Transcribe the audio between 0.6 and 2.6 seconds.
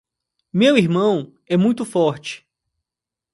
irmão é muito forte.